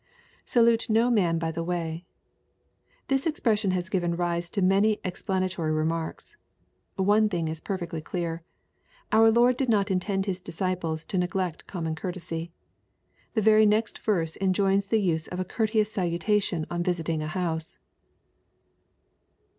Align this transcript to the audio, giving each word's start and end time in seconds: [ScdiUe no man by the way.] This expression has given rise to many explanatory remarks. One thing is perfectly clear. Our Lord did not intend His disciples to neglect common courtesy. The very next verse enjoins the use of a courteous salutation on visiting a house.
[ScdiUe 0.47 0.89
no 0.89 1.11
man 1.11 1.37
by 1.37 1.51
the 1.51 1.63
way.] 1.63 2.07
This 3.07 3.27
expression 3.27 3.69
has 3.69 3.87
given 3.87 4.15
rise 4.15 4.49
to 4.49 4.59
many 4.63 4.99
explanatory 5.03 5.71
remarks. 5.71 6.37
One 6.95 7.29
thing 7.29 7.47
is 7.47 7.61
perfectly 7.61 8.01
clear. 8.01 8.41
Our 9.11 9.29
Lord 9.29 9.57
did 9.57 9.69
not 9.69 9.91
intend 9.91 10.25
His 10.25 10.41
disciples 10.41 11.05
to 11.05 11.19
neglect 11.19 11.67
common 11.67 11.93
courtesy. 11.93 12.51
The 13.35 13.41
very 13.43 13.67
next 13.67 13.99
verse 13.99 14.35
enjoins 14.41 14.87
the 14.87 14.99
use 14.99 15.27
of 15.27 15.39
a 15.39 15.45
courteous 15.45 15.91
salutation 15.91 16.65
on 16.71 16.81
visiting 16.81 17.21
a 17.21 17.27
house. 17.27 17.77